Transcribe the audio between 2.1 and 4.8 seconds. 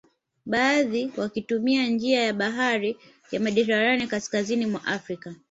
ya bahari ya Mediterania kaskazini